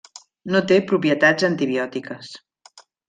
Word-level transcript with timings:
No 0.53 0.61
té 0.71 0.79
propietats 0.91 1.47
antibiòtiques. 1.49 2.33